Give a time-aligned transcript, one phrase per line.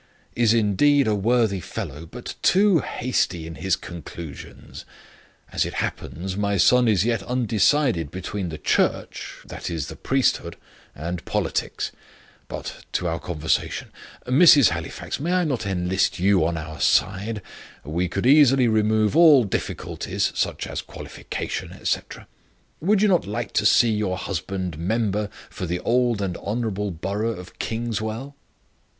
[0.35, 4.83] is indeed a worthy fellow, but too hasty in his conclusions.
[5.51, 10.55] As it happens, my son is yet undecided between the Church that is, the priesthood,
[10.95, 11.91] and politics.
[12.47, 13.89] But to our conversation
[14.25, 14.69] Mrs.
[14.69, 17.39] Halifax, may I not enlist you on my side?
[17.83, 22.25] We could easily remove all difficulties, such as qualification, etc.
[22.79, 27.37] Would you not like to see your husband member for the old and honourable borough
[27.37, 28.35] of Kingswell?"